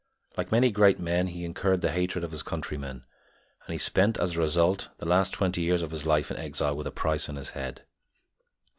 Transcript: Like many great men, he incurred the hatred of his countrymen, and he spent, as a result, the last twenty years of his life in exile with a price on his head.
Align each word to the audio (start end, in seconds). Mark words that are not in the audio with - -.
Like 0.35 0.51
many 0.51 0.71
great 0.71 0.97
men, 0.99 1.27
he 1.27 1.45
incurred 1.45 1.81
the 1.81 1.91
hatred 1.91 2.23
of 2.23 2.31
his 2.31 2.41
countrymen, 2.41 3.05
and 3.67 3.71
he 3.73 3.77
spent, 3.77 4.17
as 4.17 4.35
a 4.35 4.39
result, 4.41 4.89
the 4.97 5.05
last 5.05 5.31
twenty 5.31 5.61
years 5.61 5.83
of 5.83 5.91
his 5.91 6.07
life 6.07 6.31
in 6.31 6.37
exile 6.37 6.75
with 6.75 6.87
a 6.87 6.91
price 6.91 7.29
on 7.29 7.35
his 7.35 7.51
head. 7.51 7.83